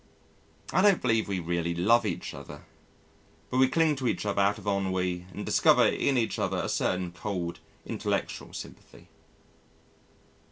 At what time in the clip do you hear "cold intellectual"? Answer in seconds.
7.11-8.51